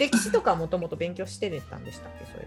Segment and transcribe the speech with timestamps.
[0.00, 2.24] 歴史とかもともと勉強してたんでしたっけ？
[2.24, 2.44] そうい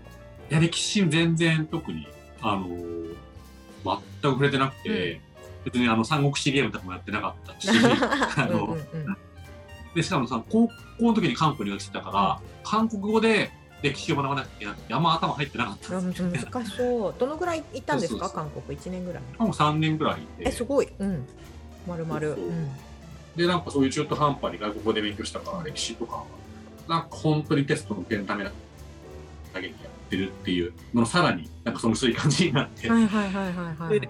[0.50, 2.08] えいや歴史全然特に
[2.42, 3.16] あのー
[3.86, 5.20] 全く触れてなくて、
[5.66, 7.68] 別にあの三国志ゲームとかもやってなかったし
[8.38, 8.46] あば。
[8.48, 9.18] の、うんうんうん
[9.96, 13.52] でしかもさ高校の時に韓国に来てたから韓国語で
[13.84, 16.40] 歴史を学ばなきゃいけなくてあんま頭入ってなかったんですよ、ね。
[16.52, 17.16] 難しそう。
[17.20, 18.26] どのぐらい行ったんですか？
[18.26, 19.24] そうそう韓国1年ぐらい。
[19.38, 20.90] もう3年ぐらいえすごい。
[20.98, 21.28] うん。
[21.86, 22.30] まるまる。
[22.30, 22.54] そうそう
[23.38, 26.24] でなんかそういう中途半端に外国語で勉強したから歴史とか
[26.88, 28.52] なんか本当にテストの受けるためだ
[29.54, 34.00] けにやってるっていうののさらになんかその薄い感じになって、はいはいはいはいはい。
[34.00, 34.10] で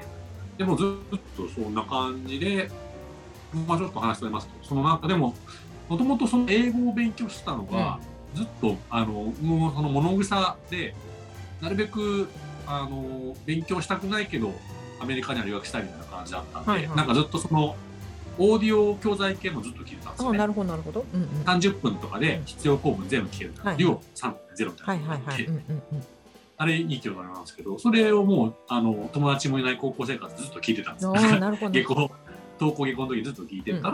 [0.58, 2.70] でもずっとそんな感じで、
[3.68, 5.36] まあ、ちょっと話しておりますけどそのなんかでも
[5.90, 8.00] もともとその英語を勉強してたのが、
[8.34, 10.96] ずっとあのもうその物草で
[11.62, 12.30] なるべく
[12.66, 14.54] あの勉強したくないけど
[15.00, 16.98] アメリカには留学したいみたいな感じだったんで、はいはい。
[16.98, 17.76] なんかずっとその
[18.38, 20.38] オーディオ教材系もずっと聞いてたんですよね。
[20.38, 21.06] あなるほどなるほど。
[21.14, 21.28] うんうん。
[21.44, 25.20] 30分とかで必要項目全部聞けるから、はい量3.0みたはいいな
[26.58, 31.14] あれいい教材なんですけどそれをもうあの友達もいない高校生活ずっと聞いてたんですよ。
[31.16, 31.72] ああなるほど。
[31.74, 32.12] 下校
[32.60, 33.94] 登校下校の時ずっと聞いてたら、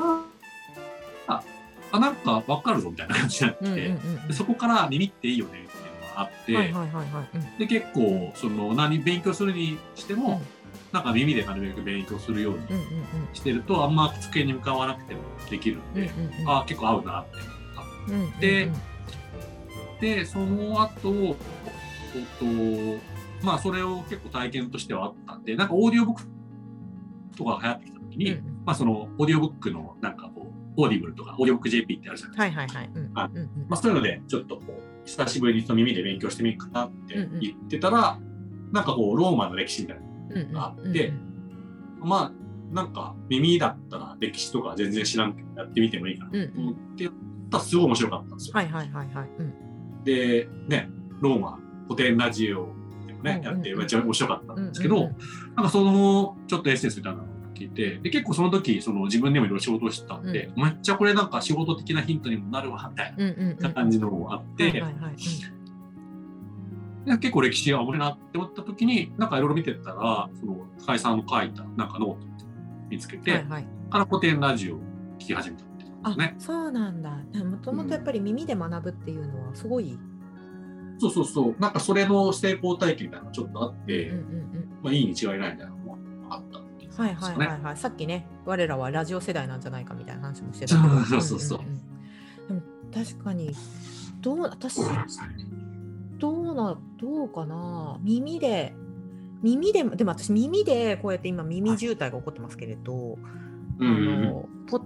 [1.28, 1.44] あ
[1.92, 7.30] あなんか分かるぞみたいな感じになってうんうんうんでそこから耳っていいよねっていうのがあって、はいはいはいはい。
[7.34, 10.59] うんで結構その何勉強するにしても、うん
[10.92, 12.84] なんか耳でなるべく勉強するようにうんうん
[13.34, 15.94] してるとあんま机に向かわなくてもできるんうん。
[15.94, 16.50] で、うんうんうん。
[16.50, 18.14] あ結構合うなって思った。
[18.14, 18.40] うんうんうん。
[18.40, 18.72] で
[20.02, 21.36] でその後
[22.16, 26.24] えっとまあそれを結構体験としてはあったんでなんかオーディオブック
[27.38, 28.62] とかが流行ってきた時に、うんうん。
[28.66, 32.70] まあそのオーディオブックのなんかこう Audible とかオーディオブック JP ってあるじゃないです
[33.14, 33.30] か。
[33.68, 38.20] まあ、そういうのでちょっとこう久しぶりにその耳で勉強してみるかなって言ってたら、
[38.72, 40.04] なんかこうローマの歴史みたいな
[40.56, 41.14] あって
[42.00, 47.14] まあなんか耳だったら歴史とか全然知らんけどやってみてもいいかなと思ってやっ
[47.50, 48.54] たらすごい面白かったんですよ。
[48.56, 49.30] はいはいはいはい。
[49.40, 49.54] うん
[50.04, 50.90] でね
[51.20, 52.68] ローマ古典ラジオ
[53.08, 55.10] でもね、やってめっちゃ面白かったんですけど、
[55.56, 63.16] なんかそのちょっとエッセンスみたいなのを聞いてで結構その時その自分でもいろいろ仕事をしてたんで、めっちゃこれなんか仕事的なヒントにもなるわみたい。
[63.60, 65.16] なん感じのもあって、はいはいはい。
[65.16, 65.59] で
[67.18, 72.28] 結構歴史が面白いなって思った時になんかいろいろ見てたらその高井さんの書いたなんかノート
[72.90, 73.68] 見つけて、はいはい。
[73.90, 74.80] から古典ラジオを
[75.18, 76.36] 聞き始めたってことね。
[76.40, 77.12] そうなんだ。
[77.44, 79.98] もともとやっぱり耳で学ぶっていうのはすごい。
[81.00, 84.80] そうそうそうなんかそれの成功体験みたいなのがちょっとあって、うんうんうん。
[84.84, 85.98] まあ、いいに違いないみたいなのも
[86.30, 87.78] あったっていうはいはいはいはい。
[87.78, 91.80] さっきね、我らはラジオ世代なんじゃないかみたいな話もしてたうそうそうんんん
[92.48, 92.62] でも
[92.94, 93.52] 確かに、
[94.22, 94.82] どう、私、
[96.20, 98.00] どうな、どうかな？
[98.02, 98.76] 耳で、
[99.42, 103.18] 耳で、でも私耳でこうやって今耳渋滞が起こってますけれど、
[103.80, 104.82] うんうんうんあの、ポ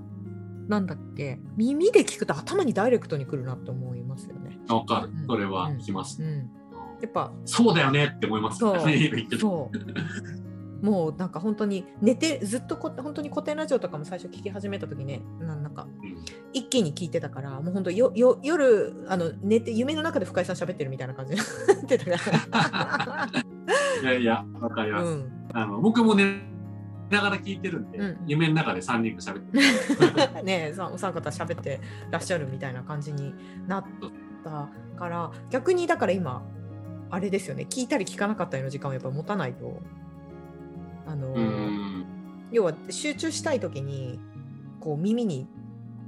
[0.67, 4.59] なんだっけ、耳で聞くと頭にダイレクトに来るなって思いますよね。
[4.69, 5.27] わかるうん。
[5.27, 6.23] それは聞きます。
[6.23, 6.49] うん。
[7.01, 9.77] やっぱそうだよねって思いますそうそう。
[10.83, 16.17] もうなんか本当に寝てずっとこ本当に古典ラジオとかも最初聞き始めた時ねななんかうん
[16.51, 23.29] 一気に聞いてたからもう本当よよ夜あの寝て夢の中で深井さん喋ってるみたいな感じになってたか
[24.01, 24.99] いやいや、わかりら。
[24.99, 25.11] ます。
[25.11, 25.49] うん。
[25.53, 26.41] あの僕も寝
[27.09, 30.43] ながら聞いてるんで、うん夢の中で3人が喋ってる。
[30.43, 31.79] ねえさお三方喋って
[32.11, 33.33] らっしゃるみたいな感じに
[33.67, 33.85] なっ
[34.43, 36.43] たから逆にだから今
[37.09, 39.79] あれですよね聞いたり聞かなかったりの時間をやっぱ持たないと
[41.05, 42.05] あの、うん。
[42.51, 44.19] 要は集中したい時に
[44.79, 45.47] こう耳に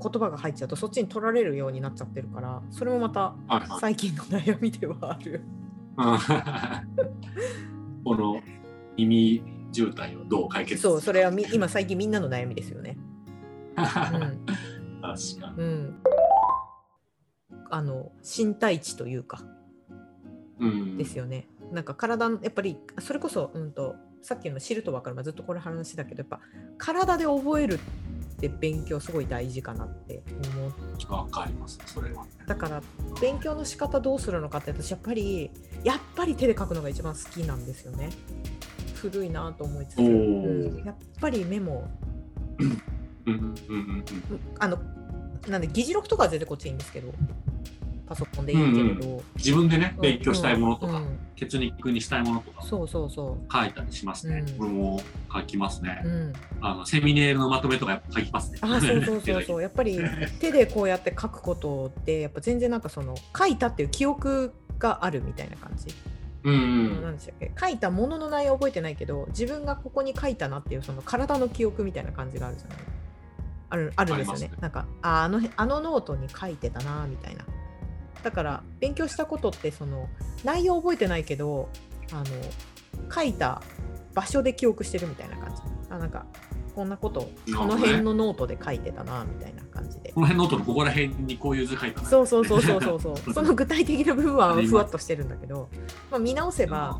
[0.01, 3.33] 言葉が入っちゃうとそっちに取られるようになっちゃってるからそれもまた
[3.79, 5.41] 最近の悩みではある。
[8.03, 8.41] この
[8.97, 12.97] 耳渋滞をどう解決そうそれはみ今最近みんなの悩みですよね。
[13.75, 13.95] 確
[15.39, 15.95] かうんうん、
[17.69, 19.41] あの身体値というか
[20.59, 20.67] に。
[20.67, 20.97] うん。
[20.97, 21.47] ですよね。
[21.71, 23.95] なんか体のやっぱりそれこそ、うん、と
[24.25, 26.39] さっきの知ると分かる、まあ、ずっとこれ話だけどやっぱ
[26.79, 27.79] 体で覚えるっ
[28.39, 30.23] て勉強すごい大事かなって
[30.57, 31.13] 思う。
[31.13, 32.25] わかります、それは。
[32.47, 32.81] だから
[33.21, 35.51] 勉強の仕方どうするのかって私やっぱり
[35.83, 38.09] やっぱり手で書くのが一番好きなんですよね。
[38.95, 40.83] 古いなと思いつつ、うん。
[40.83, 41.87] やっぱりメモ。
[44.59, 44.79] あの
[45.47, 47.13] なんで議事録とかは全然こっちいいんですけど
[48.07, 51.03] パソコンでいいけれど、自分でね、勉強したいものとか、うん。
[51.03, 52.61] うん血肉にしたいものとか。
[52.63, 54.45] そうそうそ書いたりしますね。
[54.47, 54.57] うん。
[54.57, 55.01] これも
[55.33, 56.01] 書きますね。
[56.05, 56.07] う、。
[56.07, 58.59] うん、あのセミネイルのまとめとかやっぱ書きますね。
[58.61, 59.61] あそうそうそうそう。
[59.61, 59.99] やっぱり
[60.39, 65.93] 手でこうやって書くことってやっぱ全然なんかその書いたっていう記憶があるみたいな感じ、
[66.45, 67.01] うんうん。
[67.01, 67.51] なんでしたっけ？
[67.59, 72.77] 書いたものの内容覚えてないけど自分がここに書いたなっていうその体の記憶みたいな感じがあるじゃない？
[73.71, 74.39] あるあるんですよね。
[74.47, 74.51] ね。
[74.61, 77.43] なんかああのあのノートに書いてたなみたいな
[78.25, 80.09] だから勉強したことってその
[80.43, 81.69] 内容覚えてないけど
[82.11, 82.25] あの
[83.13, 83.61] 書いた
[84.15, 85.61] 場所で記憶してるみたいな感じ。
[85.91, 86.25] あなんか
[86.73, 90.11] こんなことこの辺のノートで書いてたなみたいな感じで。
[90.11, 92.09] この辺の音のここら辺にこういう図書いたな。
[92.09, 93.17] そうそうそうそうそうそう。
[93.31, 95.69] その具体的な部分はふわっとしてるんだけど、
[96.09, 96.99] まあ、見直せば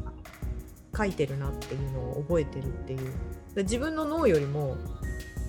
[0.95, 3.11] 書いてるなっていうのを覚えてるっていう。
[3.55, 4.77] で自分の脳よりも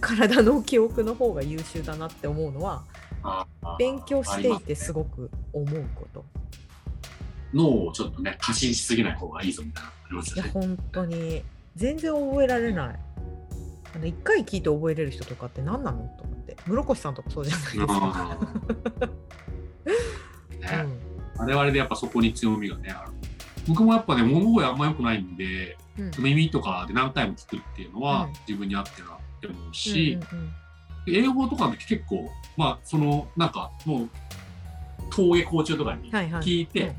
[0.01, 2.85] 体の記憶の方が優秀だなって思うのは
[3.79, 6.25] 勉強していてすごく思うこと。
[7.55, 10.51] 脳をちょっとね過信しすぎない方がいいぞみたいなのありますよね。
[10.51, 11.43] いや本当に。
[11.77, 12.99] 全然覚えられない。
[13.95, 16.57] あの1回聞いて覚えれる人とかって何なのと思って。
[16.67, 20.87] 室越さんとかそうじゃないですか、あー。
[20.87, 20.87] ね。
[21.39, 23.13] 我々でやっぱそこに強みがねある。
[23.69, 26.11] 僕もやっぱね物覚えあんま良くないんでうん。
[26.19, 28.33] 耳とかで何回も聞くっていうのはうん。
[28.49, 30.53] 自分に合ってるなって思うし、うんうんうん
[31.07, 34.09] 英語とかって結構まあそのなんかもう
[35.11, 36.43] 登下校中とかにはいはい。
[36.43, 36.95] 聞いて、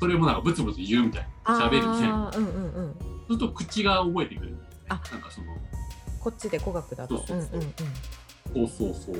[0.00, 2.30] それもなんかブツブツ言うみたいな喋るみたいな。
[2.34, 2.94] うんうんうん。
[3.26, 4.56] すると口が覚えてくる。
[4.88, 5.46] なんかその
[6.20, 7.18] こっちで語学だと。
[7.26, 7.42] そう
[8.68, 9.16] そうそう。
[9.16, 9.18] う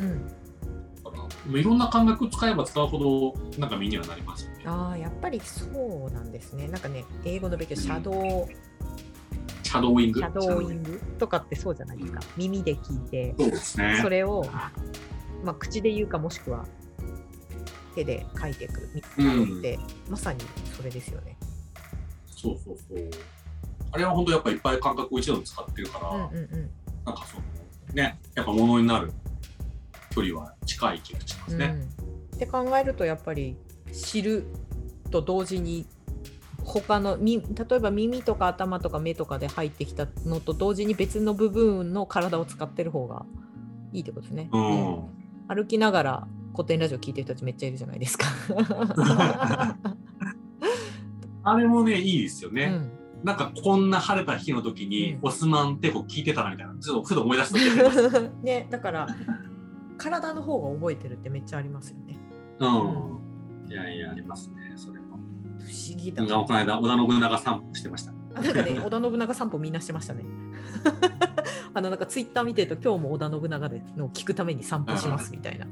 [1.50, 4.62] ういろんな感覚使えば使うほどなんか身にはなりますよね。
[4.67, 6.69] ああやっぱりそうなんですね。
[6.69, 8.47] なんかね英語の勉強シャドウ、
[9.72, 10.20] シャドーイング？
[10.20, 11.00] シャドーイング。
[11.19, 13.34] とかってそうじゃないですか、耳で聞いて。
[13.38, 13.98] そうですね。
[14.02, 14.44] それを、
[15.42, 16.66] まあ、口で言うかもしくは
[17.94, 19.78] 手で書いていくみたいなのって、
[20.10, 20.40] まさに
[20.76, 21.38] それですよね。
[22.26, 23.10] そうそうそう。
[23.92, 26.70] あれは本当やっぱいっぱい感覚を一度に使ってるから、うんうんうん。
[27.06, 27.42] なんかその
[27.94, 29.10] ねやっぱ物になる
[30.10, 32.36] 距離は近い気がしますね、うん。
[32.36, 33.56] って考えるとやっぱり
[33.90, 34.44] 知る
[35.10, 35.86] と同時に
[36.80, 43.26] 他のみ例えば耳とか頭とか目とかで入ってきたのと同時に別の部分の体を使ってる方が
[43.92, 44.48] いいってことですね。
[44.52, 44.96] うん。
[44.96, 48.26] うん歩きながら古典ラジオ聞いてる人たちめっちゃいるじゃないですか。
[51.44, 52.64] あれもねいいですよね、
[53.20, 53.24] うん。
[53.24, 55.19] なんかこんな晴れた日の時に、うん。
[55.22, 59.06] オスマン帝国聞いてたなみたいなちょっとふと思い出す時あります ね、だから
[59.98, 62.19] 体の方が覚えてるってめっちゃありますよね。
[62.60, 63.70] うん。
[63.70, 65.01] いやいやありますねそれも
[65.67, 66.25] 不思議だ。
[66.25, 70.25] この間織田信長散歩してましたあなんかね、 織田信長散歩みんなしてましたね。
[71.75, 75.67] あのなんかツイッター見てると今日も織田信長でのを聞くために散歩しますみたいな。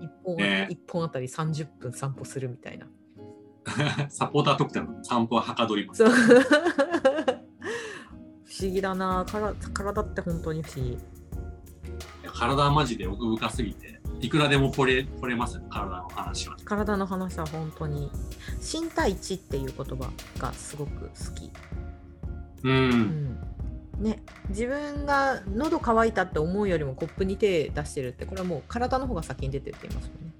[0.00, 2.86] 一本,、ね一本あたり30分散歩するみたいな。
[4.10, 6.10] サポーター特典の散歩ははかどります不
[8.60, 10.98] 思議だなから体って本当に不思議。
[12.42, 15.56] 体はマジで奥深すぎていくらでも掘れ掘れます？
[15.56, 18.10] よね体の話は体の話は本当に
[18.60, 21.50] 身体値っていう言葉がすごく好き。
[22.62, 23.38] ううんん
[23.98, 30.32] ね、自分が喉乾いたって思うよりもコップに手出してるってこれはもう体の方が先に出てるって言いますもんね。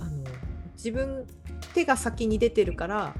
[0.00, 0.36] あの
[0.74, 1.26] 自分
[1.72, 3.14] 手が先に出てるから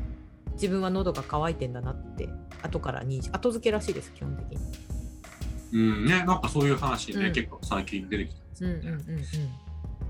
[0.55, 2.29] 自分は喉が乾いてんだなって
[2.63, 4.59] 後から認識後付けらしいです基本的に。
[5.73, 9.25] うんねなんかそういう話ね、うん結構最近出てきてますうんよね、うんうんうん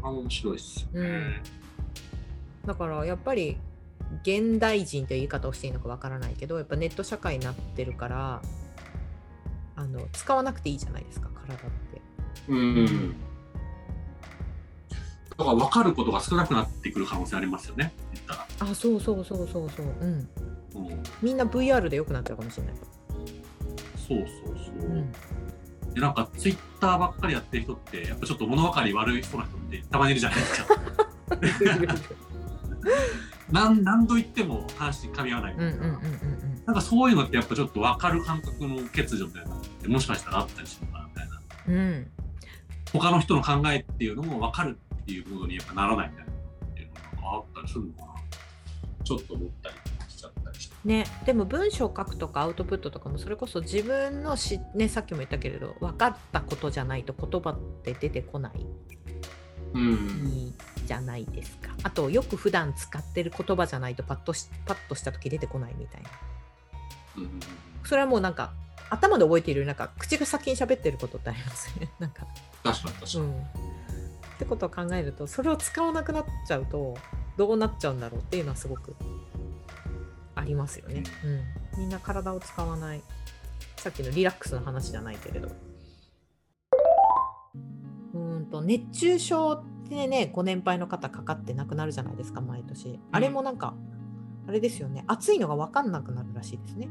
[0.04, 1.34] あ面白いっすよね、うん
[2.66, 3.56] だからやっぱり
[4.22, 8.42] 現代人という言い方をしていいのかわからないけどやっぱネット社会になってるから
[9.74, 12.00] あの使わなくていいじゃないですか体って。
[12.48, 13.14] うん
[15.30, 19.86] だから分かることが少なくなってくる可能性ありますよね言ったら、あそうそうそうそうそう。
[20.00, 20.28] うん。
[20.74, 22.74] うん、みんな VR で良くなっちゃうかもしれない。
[23.96, 25.12] そうそうそう、うん。
[25.94, 30.76] でなんかツイッターばっかりやってる人ってやっぱちょっと物分かり悪いそうな人ってたまにいるじゃないですか。
[33.50, 41.40] 何何度言っても話噛み合わない、うんうんうんうんなんかそういうのってやっぱちょっと分かる感覚の欠如みたいなのってもしかしたらあったりするのかなみたいな。
[41.68, 41.74] うん。
[41.74, 42.10] うん。
[42.92, 48.12] 他の人の考えっていうのも分かるっていうことにやっぱならないみたいなっていうのがあったりするのかな。
[49.04, 49.74] ちょっと思ったり
[50.84, 58.66] ね、でも文章を書くとかアウトプットとかもそれこそ自分のし、ね、さっきも言ったけれど分かったことじゃないと言葉って出てこない
[59.74, 61.70] うんじゃないですか。
[61.82, 66.10] あとよく普段使ってる言葉じゃないとパッとしパッとした時出てこないみたいな。
[67.18, 67.40] うん
[67.84, 68.52] それはもうなんか
[68.90, 71.88] 頭で覚えているなんか口が先に喋ってることってありますね。
[71.98, 72.26] なんか
[72.62, 73.40] 確かに確かに、うん。
[73.40, 73.44] っ
[74.38, 76.96] てことを考えるとそれを使わなくなっちゃうと
[77.36, 78.94] どうなっちゃうんだろうっていうのはすごく
[80.42, 81.04] ありますよね。
[81.76, 83.02] うん、みんな体を使わない。
[83.76, 85.48] さっきのリラックスの話じゃないけれど。
[88.14, 92.98] うーんと熱中症ってねご年配の方かかって亡くなるじゃないですか毎年。
[93.12, 93.74] あれもなんか、
[94.48, 95.04] あれですよね。
[95.06, 96.88] 暑いのが分かんなくなるらしいですね。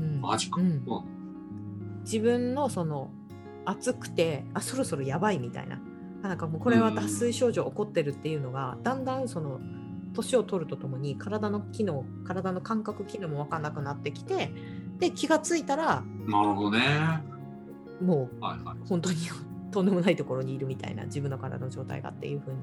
[0.00, 0.66] うん、マジか、うん。
[0.66, 0.82] うん。
[2.04, 3.10] 自分のその
[3.64, 5.80] 暑くてあそろそろやばいみたいな。
[6.22, 9.60] あなんかもうこれは脱水症状起こってるっていうのが、だんだんその
[10.18, 14.52] 年を取るとともに体の機能体の感覚機能も分かんなくなってきて
[14.98, 17.22] で気がついたらなるほどね。
[18.00, 18.76] もうはいはい。
[18.88, 19.16] 本当に
[19.70, 22.60] とんでもないところにいるみたいな自分の体の状態がっていう風に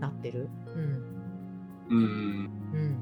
[0.00, 0.48] なってる。
[0.74, 2.50] うんうん。
[2.74, 2.96] うん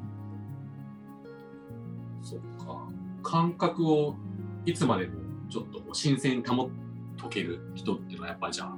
[2.22, 2.88] そっか。
[3.22, 4.16] 感覚を
[4.64, 5.14] いつまでも
[5.48, 6.68] ちょっと新鮮に保っ
[7.16, 8.76] とける人っていうのはやっぱりじゃあ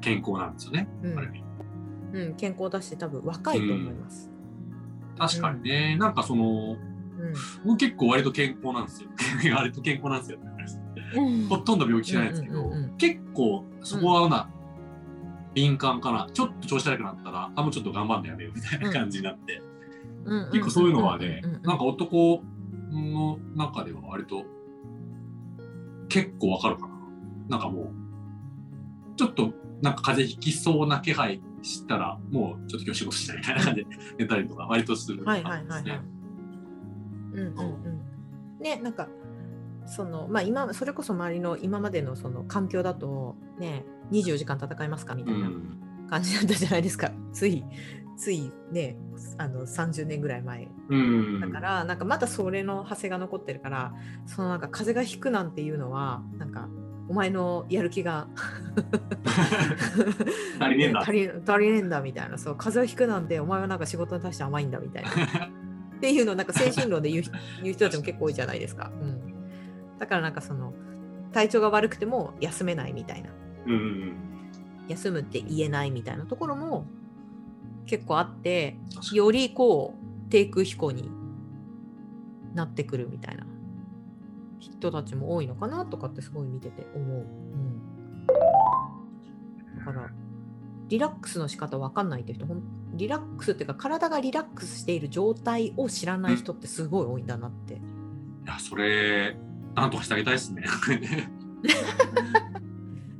[0.00, 0.88] 健康なんですよね。
[1.02, 1.49] うんある意味
[2.12, 4.30] うん、健康だし多分若いと思います。
[5.18, 6.76] 確かにね、なんかその、
[7.64, 9.10] 僕結構割と健康なんですよ。
[9.54, 10.38] 割と健康なんですよ。
[11.16, 14.50] うんほとんど病気しないんですけど、うんうんうんうん結構そこはな、
[15.54, 16.28] 敏感かな。
[16.32, 19.62] ちょっと調子悪くなったら、あ、もうちょっと頑張んのやめようみたいな感じになって。
[20.24, 22.44] うん結構そういうのはねうんうんうん、なんか男
[22.92, 24.44] の中では割と
[26.10, 26.94] 結構わかるかな。
[27.48, 33.86] なんかもう、ちょっとなんか風邪ひきそうな気配したら、もうちょっと今日仕事したいみたいな感じで
[34.18, 36.20] 寝たりとか 割とするはい感じですねはいはいはい。。
[37.32, 38.62] うんうんうん。
[38.62, 39.08] ねなんか
[39.86, 45.50] そのまあ今それこそ周りの今までのその環境だとね24時間戦いますかみたいな
[46.08, 47.10] 感じだったじゃないですか。
[47.32, 47.64] つい
[48.16, 48.98] ついね
[49.38, 51.40] あの30年ぐらい前うん。
[51.40, 53.94] だからなんかまだそれの派生が残ってるから
[54.26, 56.68] そのなんか風邪がひくなんていうのはなんか
[57.10, 58.28] お前のやる気が。
[60.60, 61.00] 足りねえんだ。
[61.02, 62.38] 足り足りねえんだみたいな。
[62.38, 65.10] そう風邪をひくなんてお前はなんか仕事に対して甘いんだみたいな。
[65.10, 65.12] っ
[66.00, 67.24] ていうのをなんか精神論で言う
[67.64, 69.20] 言う人たちも結構多いじゃないですか、うん、
[69.98, 70.72] だからなんかその
[71.32, 73.30] 体調が悪くても休めないみたいな。
[73.66, 74.14] うん。
[74.86, 76.86] 休むって言えないみたいなところも
[77.86, 78.76] 結構あって
[79.12, 81.10] よりこう低空飛行に
[82.54, 83.46] なってくるみたいな
[84.60, 87.06] 人たちも多いのかなとかってすごい見てて思う。
[87.18, 88.26] うん、
[89.78, 90.10] だから
[90.88, 92.46] リラックスの仕方わかんないって人
[92.94, 97.74] リラックスっていうか体がリラックスしている状態を知らない人ってすごい多いんだなって。
[97.74, 97.78] い
[98.46, 99.36] や、それ、
[99.74, 100.64] なんとかしてあげたいですね。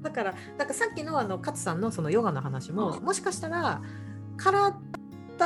[0.02, 3.82] だからなんかさっきのあの勝さんのそのヨガの話も、うんもしかしたら
[4.36, 4.72] 体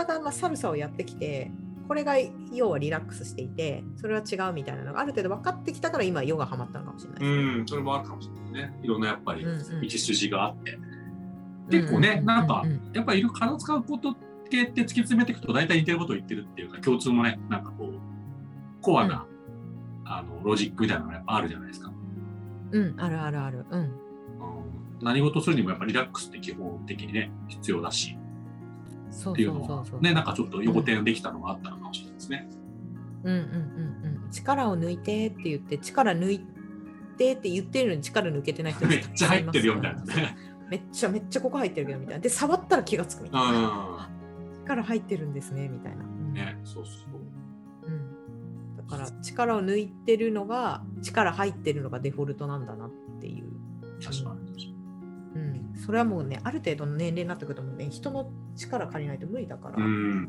[0.07, 1.51] がまあサルサをやってきて
[1.87, 2.15] これが
[2.53, 7.29] 要はリラックスしていてそれは違うみたいなのがある程度分かってきたから今ヨガハマったのかもしれないね。
[7.29, 8.79] うん、それもあるかもしれないね。
[8.83, 10.79] いろんなやっぱりうんうん道筋があって。
[11.71, 12.63] 結構ね、なんか、
[12.93, 14.15] やっぱりいろいろ体使うこと
[14.51, 19.27] 系って突き詰めていくと大体似てることを言ってるっていうか、共通のね、なんかこう、コアな、
[20.05, 21.91] あのロジックみたいなのがやっぱあるじゃないですか。
[22.73, 23.67] うん、うん、あるあるある。
[23.71, 23.81] うん。
[23.81, 24.05] うん
[25.03, 28.17] 何事するにもやっぱリラックスって基本的にね、必要だし
[29.33, 29.85] っていうのは。
[30.01, 32.49] ね、なんかちょっと横転できたのがあったのかもしれないですね。
[33.25, 34.31] うんうんうんうん。
[34.31, 36.41] 力を抜いてって言って力抜い
[37.19, 40.37] てって言ってるのに力抜けてない人 めっちゃ入ってるよみたいなね。
[40.69, 42.21] めっちゃめっちゃここ入ってるけどみたいな。
[42.21, 44.09] で触ったら気がつくみたいな。
[44.11, 46.05] う力入ってるんですねみたいな。
[46.05, 47.87] ね、そうそう。
[47.87, 52.91] うん、だから力を抜いてるのが力入ってるのがデフォルトなんだなっ
[53.21, 53.53] ていう、
[54.03, 54.34] 確か
[55.85, 60.29] それはもうねある程度の年齢になってくるともうね人の力借りないと無理だから、うん。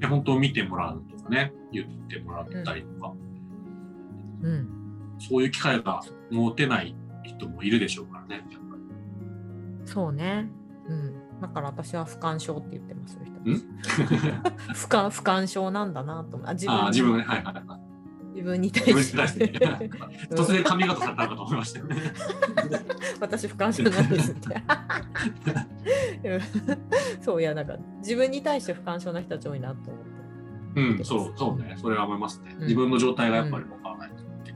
[0.00, 3.12] いや、本当見てもらうとかね、言ってもらったりとか、
[4.42, 4.68] うん。
[5.18, 8.44] そういう機会が持てない人もいるでしょうからね。
[9.84, 10.50] そうね、
[10.86, 13.18] うん、だから私は不干渉って言ってます
[14.74, 16.48] 不干不干渉なんだなと思う。
[16.48, 16.84] あ自分。
[16.84, 17.87] あ自分ね、はいはいはい。
[18.38, 19.46] 自分に対して
[20.30, 21.96] 突然髪型されたのかと思いましたよね。
[23.20, 24.62] 私不干渉なんですって
[26.24, 26.40] うん
[27.20, 30.18] そういやなんか自分に対して不干渉な人たち多いなと思って
[30.76, 31.74] うん、そう、そうね。
[31.80, 32.54] それは思いますね。
[32.56, 34.54] うん自分の状態がやっぱり分からないとって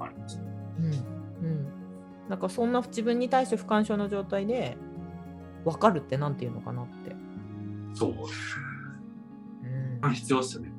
[0.00, 0.44] ありますね。
[0.78, 1.68] うんうん、
[2.28, 4.76] なんかそんな自分に対して不干渉の状態で
[5.64, 7.16] 分かるってなんていうのかなって。
[7.94, 8.10] そう。
[10.02, 10.72] うん 必要ですよね。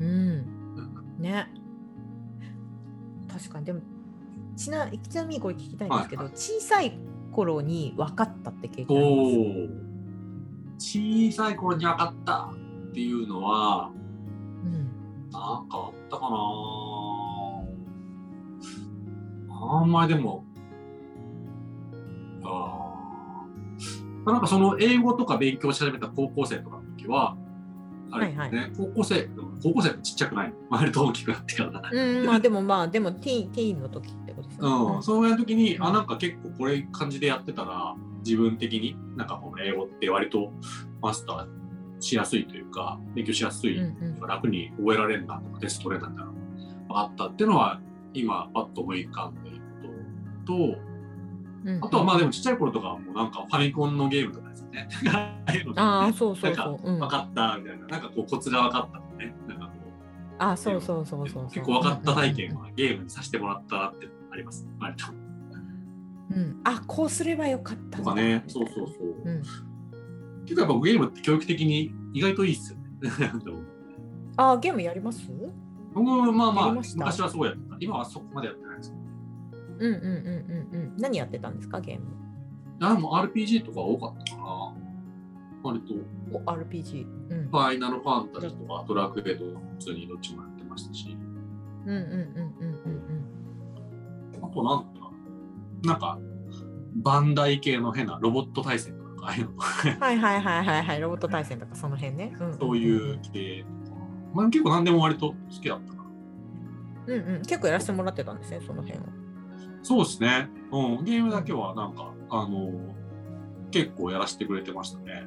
[0.00, 0.53] うん、
[1.18, 1.52] ね。
[3.32, 3.80] 確かにでも
[4.56, 6.98] ちなちなみにこれ聞きたいんですけど、はい小さい
[7.32, 9.36] 頃に分かったって経験あおります？
[9.80, 9.84] お。
[10.78, 13.90] 小さい頃に分かったっていうのは、
[14.62, 14.90] うん。
[15.32, 16.36] なんかあったかな？
[19.80, 20.44] あんまりでも、
[22.44, 24.30] あー。
[24.30, 27.36] なんかその英語とか勉強し始めた高校生とかの時は、
[28.14, 29.28] あれね、はいは高校生、
[29.62, 30.54] 高校生ちっちゃくない。
[30.70, 31.90] 割と大きくなってから。
[31.92, 34.96] うん、まあでもまあでもティーンティーンの時ってことですよね。
[34.96, 37.94] うん、そのぐらいの時に、うんあ、なんか結構これ感じでやってたら、
[38.24, 40.52] 自分的になんかこの英語って割と
[41.02, 41.46] マスター
[42.00, 44.28] しやすいというか、勉強しやすい、うんうん。
[44.28, 46.30] 楽に覚えられるなとか、テスト取れたんだな
[46.88, 47.80] 分かったっていうのは、
[48.12, 49.54] 今、パッと思い浮かんでい
[50.44, 50.76] と、
[51.64, 51.84] うん。
[51.84, 54.88] あとはまあでもちっちゃい頃とかはもうなんかファミコンのゲームとかね。
[55.76, 59.34] ああそうそうそう、うん、分かったみたいな、なんかこうコツが分かったのね。
[59.48, 59.72] なんかこ
[60.38, 64.66] あそうそうそううそうそう結構分かった体験はゲームにさせてもらったなってあります。
[64.80, 65.12] 割と。
[66.30, 69.22] うん、あこうすればよかったとかね、そうそうそう。
[69.24, 69.42] うん、
[70.44, 72.84] 結構やっぱゲームって教育的に意外といいっすよね。
[74.36, 75.30] あゲームやります？
[75.92, 77.76] 僕まあまあ昔はそうやった。
[77.78, 79.04] 今はそこまでやってないですけど。
[79.78, 80.06] うんうんうん
[80.72, 82.06] うんうん何やってたんですかゲーム？
[82.80, 84.33] あでも RPG とか多かった。
[85.68, 85.94] 割と、
[86.32, 91.16] お RPG、うん、ファイナルファンタジーとかドラクエとか普通にどっちもやってましたし。
[91.86, 92.08] うんうんうん
[92.60, 93.24] うんうん
[94.42, 95.12] あとなんだろ
[95.84, 96.18] うなんか、
[96.96, 103.98] バンダイ系の変なロボット対戦とか、ああいうのうんはいはいはいはいはいロボット対戦とかその辺ね、んんんそういう系とか。
[104.34, 106.04] まあ結構何でも割と好きだったな。
[107.06, 109.06] うんうん結構やらせてもらってたんですねその辺は
[109.82, 110.48] そうですね。
[110.72, 112.94] うん、ゲームだけはなんか、あの
[113.70, 115.26] 結構やらせてくれてましたね。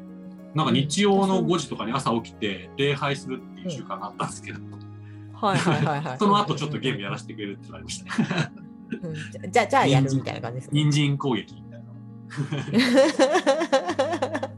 [0.56, 4.60] なんか日曜の5時とかに朝起きて礼拝するっていう習慣があったんですけど、
[5.34, 6.18] はいはいはいはい。
[6.18, 8.51] その後ちょっとゲームやらせてくれるってなりましたね。
[9.04, 9.51] うん。
[9.51, 11.88] じゃあじゃあやるみたいな感じですね人参攻撃みたいな。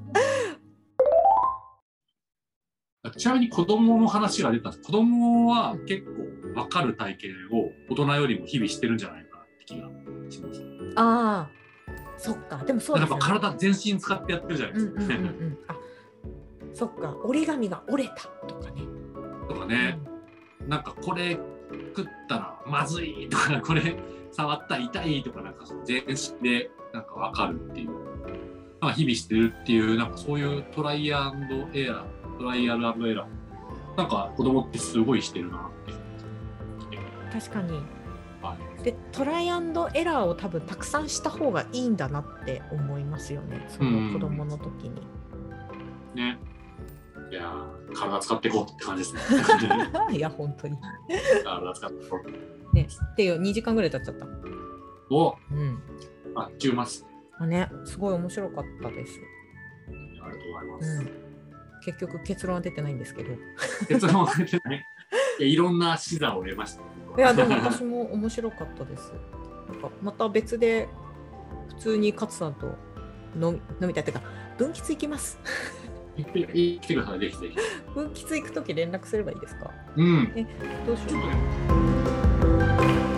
[3.17, 4.71] ちなみに子供の話が出た。
[4.71, 6.11] 子供は結構
[6.61, 9.87] 分かる体験を大人よりも日々してるんじゃないかなって気が
[10.29, 10.61] します。
[10.95, 11.59] ああ
[12.17, 12.57] そっか。
[12.65, 13.39] でもそうやっぱですよね。
[13.41, 15.73] 体全身使ってやってるじゃないうんうんうんうですか。
[15.73, 15.77] ん。
[15.77, 15.78] あ
[16.79, 18.23] そっか折り紙が折れた。
[18.47, 18.83] とかね。
[19.49, 19.99] とかね、
[20.65, 21.37] なんかこれ
[21.93, 23.97] 食ったらまずいとか、 これ
[24.31, 27.89] 触ったら痛いとか、なんかその全身でなんか分かるっていう、
[28.79, 37.39] なんか日々してるっていう、なんかそういうトライアンドエラー、トライアルエラー、なんか子供ってすごいしてるなって。
[37.41, 37.73] 確かに。
[38.41, 38.83] はい。
[38.83, 43.65] でトライアンドエラーを多分たくさんした方がいいんだなって思いますよね。
[43.67, 45.01] その子供の時に、
[46.15, 46.39] ね。
[47.31, 49.41] いやー、体使っていこうって感じですね。
[50.17, 50.77] いや本当に
[51.43, 52.19] 体使っていこ
[52.73, 54.31] ねっていう2時間ぐらい経っちゃったう。
[55.11, 55.81] おうん
[56.35, 57.05] あっちゅうます。
[57.37, 59.19] あねすごい面白かったです、
[60.21, 61.01] ありがとうございまうす。
[61.01, 61.09] ん、
[61.85, 63.29] 結局結論は出てないんですけど
[63.87, 64.85] 結論は出てない。
[65.39, 66.81] いやいろんな視座を得ました。
[67.17, 69.13] いやでも私も面白かったです
[69.67, 70.87] なんかまた別で
[71.69, 72.67] 普通に勝さんと
[73.35, 74.23] 飲み飲みたいっていうか
[74.57, 75.39] 分岐行きます
[76.25, 77.55] 来てください、ぜひぜひ。
[77.93, 79.35] 分岐行くとき連絡すればい。
[79.35, 79.39] い。
[79.39, 80.31] ですかうん。
[80.35, 80.45] え、
[80.85, 81.19] ど うしよ
[83.05, 83.05] う。